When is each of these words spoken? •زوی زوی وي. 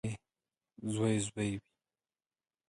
•زوی 0.93 1.15
زوی 1.27 1.51
وي. 1.57 1.57